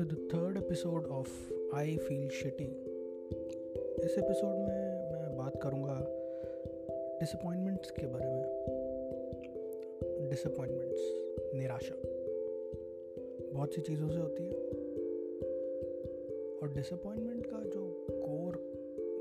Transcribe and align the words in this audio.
to 0.00 0.06
the 0.06 0.16
third 0.16 0.56
episode 0.56 1.06
of 1.06 1.26
I 1.74 1.86
Feel 1.96 2.28
Shitty. 2.36 2.68
इस 4.04 4.14
episode 4.18 4.54
में 4.58 5.10
मैं 5.12 5.36
बात 5.36 5.60
करूँगा 5.62 5.96
डिसअपॉइंटमेंट्स 7.20 7.90
के 7.90 8.06
बारे 8.06 8.26
में। 8.26 8.44
डिसअपॉइंटमेंट्स 10.30 11.00
निराशा। 11.54 11.94
बहुत 13.54 13.74
सी 13.74 13.80
चीज़ों 13.80 14.08
से 14.08 14.16
होती 14.16 14.44
है। 14.44 14.52
और 16.58 16.72
डिसअपॉइंटमेंट 16.74 17.46
का 17.46 17.58
जो 17.58 18.06
कोर 18.10 18.52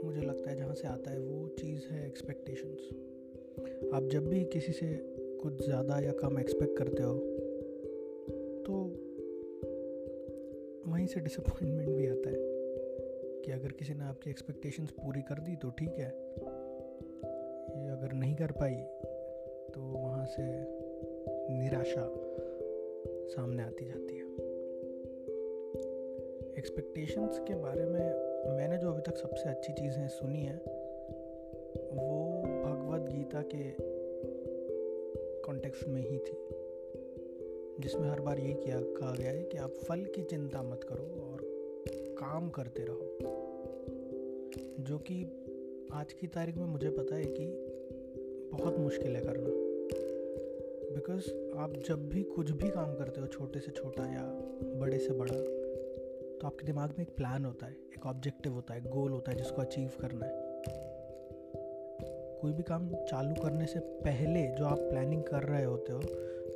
मुझे 0.04 0.22
लगता 0.22 0.50
है, 0.50 0.58
जहाँ 0.58 0.76
से 0.76 0.88
आता 0.88 1.12
है, 1.12 1.20
वो 1.20 1.48
चीज़ 1.48 1.84
है 1.90 2.08
एक्सपेक्टेशंस 2.08 2.90
आप 3.94 4.04
जब 4.04 4.28
भी 4.28 4.44
किसी 4.44 4.72
से 4.72 5.00
कुछ 5.44 5.66
ज़्यादा 5.66 6.00
या 6.00 6.12
कम 6.12 6.40
एक्सपेक्ट 6.40 6.78
करते 6.78 7.04
हो 7.04 7.18
तो 8.66 9.06
वहीं 11.00 11.08
से 11.08 11.20
डिसअपॉइंटमेंट 11.20 11.90
भी 11.90 12.08
आता 12.08 12.30
है 12.30 12.38
कि 13.44 13.52
अगर 13.52 13.72
किसी 13.72 13.94
ने 13.94 14.04
आपकी 14.04 14.30
एक्सपेक्टेशंस 14.30 14.90
पूरी 14.92 15.22
कर 15.22 15.40
दी 15.40 15.56
तो 15.56 15.70
ठीक 15.70 15.90
है। 15.90 16.08
ये 17.76 17.92
अगर 17.92 18.14
नहीं 18.14 18.36
कर 18.36 18.52
पाई 18.52 18.76
तो 19.74 19.82
वहाँ 19.82 20.26
से 20.26 20.44
निराशा 21.54 22.04
सामने 23.30 23.64
आती 23.64 23.86
जाती 23.86 24.18
है। 24.18 24.26
एक्सपेक्टेशंस 26.58 27.40
के 27.48 27.56
बारे 27.56 27.86
में 27.86 28.58
मैंने 28.58 28.78
जो 28.78 28.92
अभी 28.92 29.02
तक 29.02 29.18
सबसे 29.18 29.50
अच्छी 29.50 29.74
चीज़ें 29.74 30.08
सुनी 30.10 30.44
है, 30.44 30.58
वो 31.96 32.44
भगवत 32.66 33.12
गीता 33.12 33.42
के 33.56 33.72
कॉन्टेक्स्ट 35.42 35.88
में 35.88 36.02
ही 36.02 36.18
थी। 36.18 36.59
जिसमें 37.80 38.10
हर 38.10 38.20
बार 38.20 38.40
ये 38.40 38.54
किया, 38.54 38.82
कहा 38.82 39.16
गया 39.16 39.32
है 39.32 39.44
कि 39.44 39.58
आप 39.58 39.70
फल 39.70 40.06
की 40.06 40.24
चिंता 40.24 40.64
मत 40.64 40.82
करो 40.84 41.32
और 41.32 41.40
काम 42.20 42.50
करते 42.50 42.86
रहो। 42.90 43.18
जो 44.84 44.98
कि 45.00 45.24
आज 45.94 46.14
की 46.14 46.28
तारीख 46.28 46.58
में 46.58 46.66
मुझे 46.66 46.90
पता 46.90 47.16
है 47.16 47.26
कि 47.26 47.46
बहुत 48.54 48.78
मुश्किल 48.80 49.16
है 49.16 49.22
करना। 49.22 49.50
बिकॉज़ 50.96 51.30
आप 51.58 51.74
जब 51.88 52.10
भी 52.10 52.24
कुछ 52.24 52.52
भी 52.52 52.70
काम 52.70 52.96
करते 52.96 53.22
हो, 53.22 53.28
छोटे 53.28 53.60
से 53.60 53.72
छोटा 53.72 54.04
या 54.04 54.24
बड़े 54.80 55.00
से 55.00 55.14
बड़ा 55.14 55.36
तो 56.40 56.48
आपके 56.48 56.66
दिमाग 56.66 56.90
में 56.90 57.06
एक 57.06 57.16
प्लान 57.16 57.46
होता 57.46 57.66
है, 57.66 57.72
एक 57.72 58.06
ऑब्जेक्टिव 58.06 58.54
होता 58.54 58.74
है 58.74 58.82
गोल 58.82 59.12
होता 59.12 59.32
है 59.32 59.38
जिसको 59.38 59.62
अचीव 59.62 59.90
करना 60.02 60.26
है। 60.26 60.34
कोई 62.42 62.54
भी 62.54 62.64
काम 62.64 62.96
चालू 62.96 63.42
करने 63.44 63.66
से 63.66 63.80
पहले 63.80 64.48
जो 64.48 64.66
आप 64.66 64.80
प्लानिंग 64.80 65.24
कर 65.24 65.44
रहे 65.44 65.64
होते 65.64 65.94
हो 65.94 66.02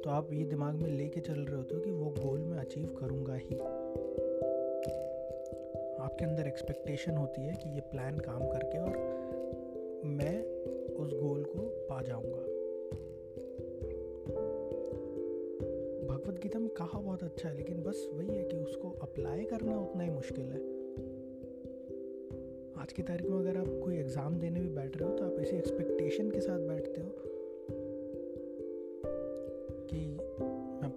तो 0.04 0.10
आप 0.10 0.30
ये 0.34 0.44
दिमाग 0.46 0.76
में 0.76 0.90
लेके 0.90 1.20
चल 1.22 1.34
रहे 1.34 1.56
होते 1.56 1.76
हो 1.76 1.82
कि 1.82 1.92
वो 1.92 2.06
गोल 2.18 2.40
मैं 2.40 2.58
अचीव 2.58 2.88
करूँगा 3.00 3.34
ही। 3.34 3.56
आपके 6.04 6.26
अंदर 6.26 6.48
एक्सपेक्टेशन 6.48 7.18
होती 7.18 7.42
है 7.42 7.54
कि 7.54 7.70
ये 7.70 7.82
प्लान 7.92 8.18
काम 8.18 8.42
करके 8.48 8.78
और 8.78 8.98
मैं 10.18 10.44
उस 10.96 11.14
गोल 11.14 11.44
को 11.44 11.60
पा 11.90 12.02
जाऊँगा। 12.02 12.44
भगवत 16.08 16.40
गीता 16.44 16.60
में 16.60 16.70
कहा 16.70 17.00
बहुत 17.00 17.24
अच्छा 17.24 17.50
है, 17.50 17.56
लेकिन 17.56 17.84
बस 17.84 18.08
वही 18.14 18.28
है 18.28 18.44
कि 18.44 18.58
उसको 18.58 18.90
अप्लाई 19.02 19.44
करना 19.44 19.80
उतना 19.80 20.04
ही 20.04 20.10
मुश्किल 20.10 20.46
है। 20.46 20.62
आज 22.82 22.94
की 22.94 23.04
तारीख 23.04 23.30
में 23.30 23.40
अगर 23.40 23.58
आप 23.58 23.68
कोई 23.84 23.98
एग्ज़ाम 23.98 24.40
देने 24.40 24.60
भी 24.60 24.70
बैठ 24.70 24.98
रहे 24.98 25.10
हो 25.10 25.18
तो 25.18 25.26
आप 25.26 25.40
इसी 25.40 25.56
एक्सपेक्टेशन 25.58 26.32
के 26.32 26.40
साथ 26.40 26.60
बैठते 26.60 27.02
हो। 27.02 27.32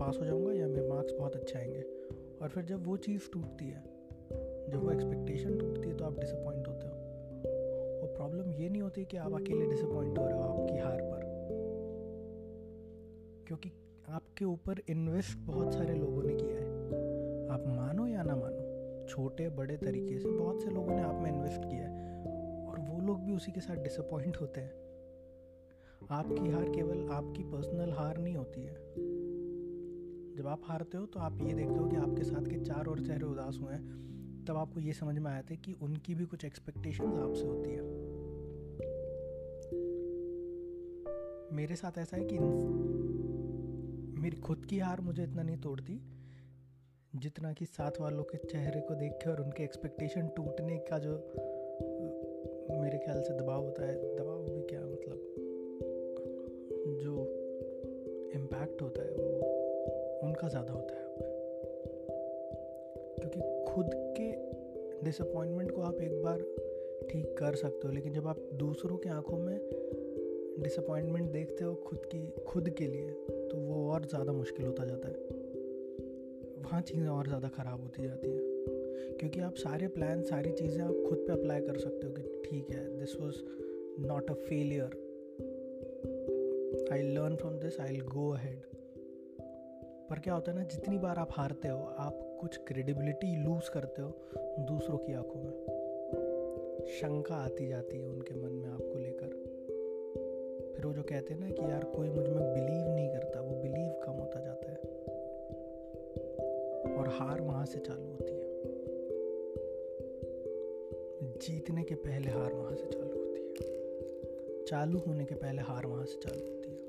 पास 0.07 0.19
हो 0.21 0.27
जाऊँगा 0.27 0.53
या 0.53 0.67
मेरे 0.69 0.89
मार्क्स 0.89 1.13
बहुत 1.13 1.37
अच्छे 1.37 1.59
आएँगे। 1.59 1.81
और 2.43 2.49
फिर 2.49 2.65
जब 2.65 2.87
वो 2.87 2.97
चीज़ 2.97 3.23
टूटती 3.33 3.69
है, 3.69 3.83
जब 4.71 4.81
वो 4.85 4.91
एक्सपेक्टेशन 4.91 5.59
टूटती 5.59 5.89
है 5.89 5.97
तो 5.97 6.05
आप 6.05 6.21
डिसअपॉइंट 6.21 6.69
होते 6.69 6.87
हो। 6.87 6.93
और 8.01 8.13
प्रॉब्लम 8.17 8.53
ये 8.53 8.69
नहीं 8.69 8.83
होती 8.83 9.05
कि 9.05 9.17
आप 9.17 9.33
अकेले 9.33 9.67
डिसअपॉइंट 9.67 10.19
हो 10.19 10.27
रहे 10.27 10.37
हो 10.37 10.43
आपकी 10.43 10.79
हार 10.79 11.01
पर। 11.03 11.21
क्योंकि 13.47 13.73
आपके 14.09 14.45
ऊपर 14.45 14.83
इन्वेस्ट 14.89 15.39
बहुत 15.39 15.75
सारे 15.75 15.95
लोगों 15.95 16.23
ने 16.23 16.35
किया 16.35 16.57
है। 16.57 16.67
आप 17.49 17.65
मानो 17.67 18.07
या 18.07 18.23
ना 18.23 18.37
मानो, 18.37 19.07
छोटे, 19.09 19.49
बड़े 19.49 19.77
तरीके 19.77 20.19
से 20.19 20.29
बहुत 20.29 20.63
से 20.63 20.71
लोगों 20.71 20.93
ने 20.93 21.03
आप 21.03 21.15
में 21.15 21.33
इन्वेस्ट 21.33 21.61
किया 21.61 21.89
है। 21.89 22.25
और 22.67 22.81
वो 22.81 23.01
लोग 23.01 23.25
भी 23.25 23.33
उसी 23.33 23.53
के 23.53 23.61
साथ 23.61 23.77
डिसअपॉइंट 23.77 24.37
होते 24.37 24.61
हैं। 24.61 24.87
आपकी 26.11 26.51
हार 26.51 26.65
केवल 26.65 27.09
आपकी 27.11 27.43
पर्सनल 27.43 27.91
हार 27.91 28.19
नहीं 28.19 28.37
होती 28.37 28.63
है। 28.65 29.06
जब 30.37 30.47
आप 30.47 30.61
हारते 30.65 30.99
हो 30.99 31.07
तो 31.07 31.21
आप 31.21 31.39
ये 31.43 31.55
देखते 31.55 31.75
हो 31.75 31.89
कि 31.89 31.97
आपके 31.97 32.25
साथ 32.25 32.47
के 32.47 32.65
चार 32.65 32.87
और 32.87 33.07
चेहरे 33.07 33.27
उदास 33.27 33.59
हुए 33.63 33.73
हैं। 33.73 34.07
तब 34.49 34.57
आपको 34.57 34.81
ये 34.81 34.93
समझ 34.93 35.19
में 35.19 35.31
आया 35.31 35.43
था 35.43 35.55
कि 35.55 35.73
उनकी 35.73 36.15
भी 36.15 36.25
कुछ 36.25 36.45
एक्सपेक्टेशंस 36.45 37.15
आपसे 37.15 37.47
होती 37.47 37.71
है। 37.71 37.81
मेरे 41.57 41.77
साथ 41.77 41.99
ऐसा 41.99 42.17
है 42.17 42.25
कि 42.25 42.39
मेरी 44.21 44.37
खुद 44.37 44.65
की 44.65 44.79
हार 44.79 45.01
मुझे 45.01 45.23
इतना 45.23 45.43
नहीं 45.43 45.57
तोड़ती, 45.57 46.01
जितना 47.17 47.53
कि 47.53 47.65
साथ 47.65 47.91
वालों 48.01 48.25
के 48.25 48.39
चेहरे 48.39 48.81
को 48.81 48.95
देख 48.95 49.13
के 49.13 49.31
और 49.31 49.43
उनके 49.43 49.63
एक्सपेक्टेशन 49.63 50.29
टूटने 50.29 50.79
का 50.79 50.99
जो, 50.99 51.13
मेरे 52.83 52.99
ख्याल 52.99 53.23
से 53.23 53.39
दबाव 53.39 53.65
होता 53.65 53.87
है। 53.87 54.17
दबाव 54.17 54.43
भी 54.43 54.63
क्या 54.63 54.81
मतलब? 54.81 55.19
जो 57.01 57.27
इम्पैक्ट 58.35 58.83
होता 58.83 59.03
है। 59.03 59.06
उनका 60.37 60.49
ज़्यादा 60.49 60.73
होता 60.73 60.95
है। 60.95 61.05
क्योंकि 63.19 63.41
खुद 63.69 63.91
के 64.17 65.05
डिसअपॉइंटमेंट 65.05 65.71
को 65.71 65.83
आप 65.83 66.01
एक 66.01 66.23
बार 66.23 66.41
ठीक 67.11 67.37
कर 67.39 67.55
सकते 67.55 67.89
हो, 67.89 67.93
लेकिन 67.95 68.13
जब 68.13 68.27
आप 68.27 68.39
दूसरों 68.55 68.97
की 68.97 69.09
आँखों 69.09 69.39
में 69.39 69.59
डिसअपॉइंटमेंट 70.59 71.31
देखते 71.31 71.65
हो 71.65 71.75
खुद 71.87 72.05
की, 72.05 72.21
खुद 72.47 72.69
के 72.71 72.87
लिए 72.87 73.11
तो 73.49 73.57
वो 73.59 73.89
और 73.93 74.05
ज़्यादा 74.05 74.33
मुश्किल 74.33 74.67
होता 74.67 74.85
जाता 74.85 75.09
है। 75.09 75.15
वहाँ 76.61 76.81
चीज़ें 76.83 77.09
और 77.09 77.27
ज़्यादा 77.27 77.49
ख़राब 77.49 77.83
होती 77.83 78.03
जाती 78.03 78.31
है। 78.31 79.17
क्योंकि 79.19 79.41
आप 79.41 79.55
सारे 79.57 79.89
प्लान 79.89 80.23
सारी 80.25 80.53
चीज़ें 80.53 80.83
आप 80.85 81.05
खुद 81.09 81.19
पे 81.19 81.33
अप्लाई 81.33 81.61
कर 81.61 81.79
सकते 81.79 82.07
हो 82.07 82.13
कि 82.13 82.23
ठीक 82.45 82.71
है 82.71 82.87
this 82.99 83.17
was 83.21 83.43
not 84.07 84.31
a 84.31 84.35
failure 84.47 85.05
I 86.93 87.03
learn 87.15 87.37
from 87.37 87.59
this 87.59 87.81
I 87.81 87.97
go 88.07 88.31
ahead 88.31 88.76
पर 90.11 90.19
क्या 90.19 90.35
होता 90.35 90.53
है 90.53 90.59
ना, 90.59 90.65
जितनी 90.65 90.99
बार 90.99 91.19
आप 91.19 91.29
हारते 91.31 91.69
हो, 91.69 91.79
आप 91.79 92.39
कुछ 92.41 92.57
क्रेडिबिलिटी 92.57 93.37
लूज़ 93.37 93.71
करते 93.71 94.03
हो 94.03 94.09
दूसरों 94.59 94.99
की 94.99 95.13
आँखों 95.13 95.41
में। 95.41 95.53
शंका 96.89 97.35
आती 97.35 97.69
जाती 97.69 97.99
है 97.99 98.09
उनके 98.09 98.35
मन 98.35 98.53
में 98.53 98.71
आपको 98.71 98.99
लेकर। 98.99 99.27
फिर 100.77 100.87
वो 100.87 100.93
जो 100.93 101.03
कहते 101.03 101.35
हैं 101.35 101.41
ना 101.41 101.51
कि 101.51 101.63
यार 101.63 101.85
कोई 101.85 102.09
मुझमें 102.09 102.55
बिलीव 102.55 102.89
नहीं 102.89 103.09
करता, 103.09 103.41
वो 103.41 103.63
बिलीव 103.63 104.01
कम 104.05 104.13
होता 104.13 104.41
जाता 104.41 104.71
है। 104.71 104.77
और 106.97 107.09
हार 107.09 107.41
वहाँ 107.41 107.67
से 107.67 107.79
चालू 107.79 108.07
होती 108.07 108.33
है। 108.33 108.47
जीतने 111.39 111.83
के 111.83 111.95
पहले 111.95 112.31
हार 112.31 112.53
वहाँ 112.53 112.75
से 112.75 112.87
चालू 112.87 113.19
होती 113.19 113.41
है। 113.41 113.57
चालू 114.65 114.99
होने 114.99 115.25
के 115.25 115.35
पहले 115.35 115.63
हार 115.63 115.87
वहाँ 115.87 116.05
से 116.05 116.19
चालू 116.19 116.41
होती 116.41 116.71
है। 116.71 116.86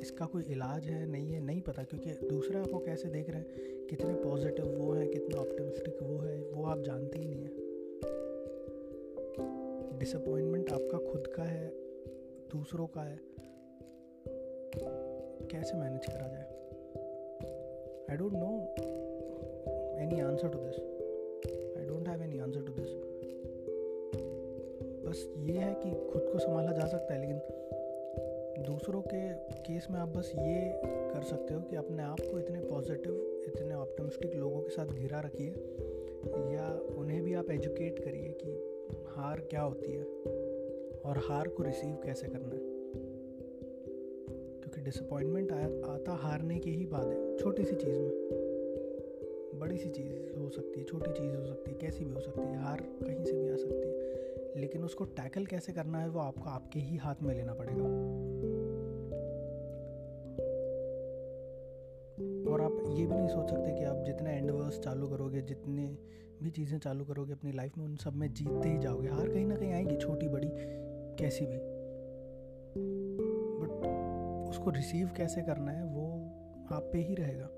इसका 0.00 0.26
कोई 0.26 0.42
इलाज 0.42 0.86
है, 0.86 1.06
नहीं 1.06 1.32
है, 1.32 1.40
नहीं 1.40 1.60
पता, 1.60 1.82
क्योंकि 1.82 2.10
दूसरे 2.28 2.58
आपको 2.58 2.78
कैसे 2.78 3.08
देख 3.08 3.30
रहे 3.30 3.38
हैं, 3.38 3.86
कितने 3.86 4.14
पॉजिटिव 4.14 4.66
वो 4.66 4.92
है, 4.92 5.06
कितना 5.06 5.40
ऑप्टिमिस्टिक 5.40 5.98
वो 6.02 6.18
है, 6.18 6.42
वो 6.42 6.64
आप 6.64 6.78
जानते 6.78 7.18
ही 7.18 7.24
नहीं 7.24 7.42
है। 7.42 7.64
डिसअपॉइंटमेंट 9.98 10.72
आपका 10.72 10.98
खुद 11.12 11.26
का 11.26 11.42
है, 11.42 11.68
दूसरों 12.52 12.86
का 12.86 13.02
है। 13.02 13.20
कैसे 15.50 15.76
मैनेज 15.76 16.06
करा 16.06 16.28
जाए? 16.28 16.44
I 18.10 18.16
don't 18.16 18.32
know 18.32 18.50
any 20.02 20.20
answer 20.20 20.48
to 20.48 20.58
this 20.58 20.78
I 21.78 21.84
don't 21.86 22.08
have 22.08 22.22
any 22.22 22.38
answer 22.38 22.60
to 22.60 22.72
this 22.72 22.90
बस 25.06 25.26
ये 25.36 25.58
है 25.58 25.74
कि 25.74 25.90
खुद 26.12 26.28
को 26.32 26.38
संभाला 26.38 26.72
जा 26.72 26.86
सकता 26.86 27.14
है, 27.14 27.20
लेकिन 27.20 27.38
दूसरों 28.58 29.02
के 29.02 29.32
केस 29.34 29.86
में 29.90 30.00
आप 30.00 30.08
बस 30.08 30.32
ये 30.34 30.80
कर 30.84 31.22
सकते 31.22 31.54
हो 31.54 31.60
कि 31.60 31.76
अपने 31.76 32.02
आप 32.02 32.20
को 32.20 32.38
इतने 32.38 32.60
पॉजिटिव 32.60 33.44
इतने 33.46 33.74
ऑप्टिमिस्टिक 33.74 34.34
लोगों 34.34 34.60
के 34.60 34.70
साथ 34.70 34.86
घिरा 34.86 35.20
रखिए 35.20 35.50
या 36.26 36.80
उन्हें 36.96 37.22
भी 37.22 37.34
आप 37.34 37.50
एजुकेट 37.50 37.98
करिए 37.98 38.38
कि 38.44 38.50
हार 39.06 39.40
क्या 39.40 39.60
होती 39.60 39.92
है 39.92 40.04
और 41.00 41.18
हार 41.18 41.48
को 41.48 41.62
रिसीव 41.62 41.94
कैसे 41.94 42.28
करना 42.28 42.48
है। 42.48 42.76
क्योंकि 44.60 44.80
डिसअपॉइंटमेंट 44.80 45.52
आता 45.86 46.12
हारने 46.12 46.58
के 46.58 46.70
ही 46.70 46.86
बाद 46.86 47.06
है, 47.06 47.36
छोटी 47.36 47.64
सी 47.64 47.76
चीज़ 47.76 47.98
में। 47.98 48.12
बड़ी 49.54 49.78
सी 49.78 49.88
चीज़ 49.88 50.38
हो 50.38 50.48
सकती 50.48 50.80
है, 50.80 50.86
छोटी 50.86 51.10
चीज़ 51.10 51.36
हो 51.36 51.46
सकती 51.46 51.70
है, 51.70 51.78
कैसी 51.78 52.04
भी 52.04 52.12
हो 52.12 52.20
सकती 52.20 52.40
है, 52.40 52.58
हार 52.58 52.80
कहीं 52.80 53.24
से 53.24 53.32
भी 53.32 53.48
आ 53.48 53.56
सकती 53.56 53.88
है। 53.88 53.96
लेकिन 54.56 54.84
उसको 54.84 55.04
टैकल 55.04 55.46
कैसे 55.46 55.72
करना 55.72 55.98
है 55.98 56.08
वो 56.08 56.20
आपको 56.20 56.44
आपके 56.44 56.80
ही 56.80 56.96
हाथ 56.96 57.14
में 57.22 57.34
लेना 57.34 57.54
पड़ेगा। 57.54 58.15
ये 62.96 63.06
भी 63.06 63.14
नहीं 63.14 63.28
सोच 63.28 63.50
सकते 63.50 63.78
कि 63.78 63.84
आप 63.84 64.02
जितने 64.06 64.30
एंडवर्स 64.30 64.78
चालू 64.78 65.08
करोगे, 65.08 65.42
जितने 65.42 65.96
भी 66.42 66.50
चीज़ें 66.50 66.78
चालू 66.78 67.04
करोगे 67.04 67.32
अपनी 67.32 67.52
लाइफ 67.52 67.78
में, 67.78 67.84
उन 67.84 67.96
सब 67.96 68.14
में 68.14 68.34
जीतते 68.34 68.68
ही 68.68 68.78
जाओगे। 68.78 69.08
हार 69.08 69.28
कहीं 69.28 69.46
ना 69.46 69.56
कहीं 69.56 69.72
आएगी, 69.72 69.96
छोटी 69.96 70.28
बड़ी, 70.28 70.48
कैसी 71.18 71.46
भी। 71.46 71.58
बट 73.62 73.86
उसको 74.48 74.70
रिसीव 74.70 75.10
कैसे 75.16 75.42
करना 75.42 75.72
है, 75.72 75.84
वो 75.84 76.06
आप 76.76 76.90
पे 76.92 76.98
ही 76.98 77.14
रहेगा। 77.14 77.50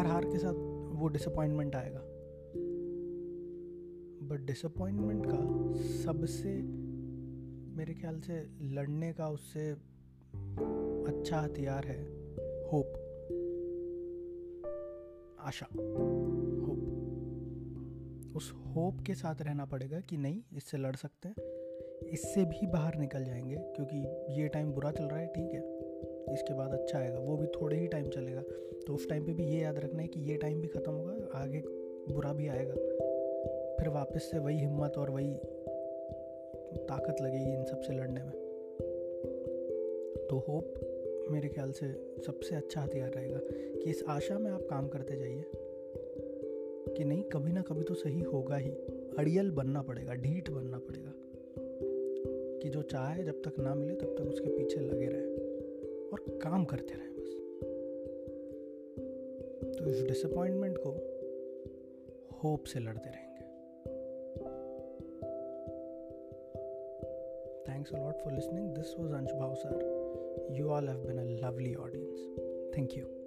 हर 0.00 0.06
हार 0.06 0.24
के 0.24 0.38
साथ 0.38 0.54
वो 1.00 1.08
डिसअपॉइंटमेंट 1.08 1.76
आएगा। 1.76 2.00
बट 4.28 4.40
डिसअपॉइंटमेंट 4.46 5.26
का 5.26 5.72
सबसे, 6.02 6.62
मेरे 7.76 7.94
ख्याल 7.94 8.20
से 8.20 8.50
लड़ने 8.62 9.12
का 9.12 9.28
उससे 9.28 9.70
अच्छा 11.12 11.40
हथियार 11.40 11.86
है। 11.86 12.19
आशा, 15.50 15.66
होप। 15.66 16.82
उस 18.36 18.52
होप 18.52 19.00
के 19.06 19.14
साथ 19.14 19.34
रहना 19.42 19.64
पड़ेगा 19.64 20.00
कि 20.00 20.16
नहीं, 20.16 20.42
इससे 20.56 20.78
लड़ 20.78 20.96
सकते 20.96 21.28
हैं। 21.28 21.34
इससे 22.08 22.44
भी 22.44 22.66
बाहर 22.66 22.96
निकल 22.96 23.24
जाएँगे, 23.24 23.56
क्योंकि 23.56 23.96
ये 24.40 24.48
टाइम 24.48 24.72
बुरा 24.72 24.90
चल 24.90 25.04
रहा 25.04 25.18
है, 25.18 25.26
ठीक 25.26 25.50
है। 25.52 25.60
इसके 26.34 26.54
बाद 26.54 26.72
अच्छा 26.72 26.98
आएगा, 26.98 27.18
वो 27.18 27.36
भी 27.36 27.46
थोड़े 27.46 27.76
ही 27.76 27.86
टाइम 27.86 28.08
चलेगा। 28.08 28.42
तो 28.86 28.94
उस 28.94 29.08
टाइम 29.08 29.26
पे 29.26 29.32
भी 29.32 29.44
ये 29.44 29.60
याद 29.60 29.78
रखना 29.78 30.02
है 30.02 30.08
कि 30.08 30.20
ये 30.20 30.36
टाइम 30.36 30.60
भी 30.60 30.68
ख़त्म 30.68 30.92
होगा, 30.92 31.38
आगे 31.38 31.62
बुरा 32.14 32.32
भी 32.32 32.48
आएगा। 32.48 32.74
फिर 33.76 33.88
वापस 33.88 34.30
से 34.30 34.38
वही 34.38 34.58
हिम्मत 34.58 34.98
और 34.98 35.10
वही 35.10 35.34
ताकत 36.78 37.16
लगेगी 37.22 37.52
इन 37.52 37.64
सबसे 37.64 37.92
लड़ने 37.92 38.22
में। 38.22 38.32
तो 40.30 40.38
होप 40.38 40.89
मेरे 41.28 41.48
ख्याल 41.48 41.72
से 41.72 42.16
सबसे 42.26 42.54
अच्छा 42.56 42.80
हथियार 42.80 43.10
रहेगा 43.10 43.38
कि 43.82 43.90
इस 43.90 44.04
आशा 44.08 44.38
में 44.38 44.50
आप 44.50 44.66
काम 44.70 44.88
करते 44.88 45.16
जाइए 45.16 45.44
कि 46.96 47.04
नहीं, 47.04 47.22
कभी 47.22 47.52
ना 47.52 47.62
कभी 47.62 47.82
तो 47.82 47.94
सही 47.94 48.20
होगा 48.20 48.56
ही 48.56 48.70
अड़ियल 49.18 49.50
बनना 49.50 49.82
पड़ेगा, 49.82 50.14
ढीठ 50.14 50.50
बनना 50.50 50.78
पड़ेगा 50.78 51.12
कि 52.62 52.68
जो 52.68 52.82
चाहे 52.82 53.24
जब 53.24 53.42
तक 53.42 53.58
ना 53.58 53.74
मिले 53.74 53.94
तब 53.94 54.14
तक 54.18 54.24
उसके 54.24 54.48
पीछे 54.48 54.80
लगे 54.80 55.06
रहे 55.06 55.26
और 56.08 56.38
काम 56.42 56.64
करते 56.64 56.94
रहें 56.94 57.14
बस 57.14 57.36
तो 59.78 59.90
इस 59.90 60.02
डिसअपॉइंटमेंट 60.02 60.78
को 60.86 60.90
होप 62.42 62.64
से 62.64 62.80
लड़ते 62.80 63.10
रहेंगे 63.10 63.30
thanks 67.72 67.92
a 67.92 67.96
lot 67.96 68.20
for 68.24 68.32
listening. 68.32 68.74
This 68.74 68.94
was 68.98 69.12
Ansh 69.12 69.34
Bhavsar. 69.40 69.99
You 70.50 70.72
all 70.72 70.86
have 70.86 71.06
been 71.06 71.18
a 71.18 71.24
lovely 71.44 71.76
audience. 71.76 72.18
Thank 72.74 72.96
you. 72.96 73.19